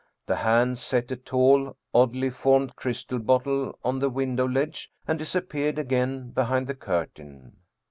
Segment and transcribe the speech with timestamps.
[0.25, 5.77] The hand set a tall, oddly formed crystal bottle on the window ledge and disappeared
[5.77, 7.57] again behind the curtain.